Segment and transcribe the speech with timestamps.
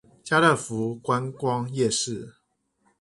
[0.23, 2.33] 嘉樂福觀光夜市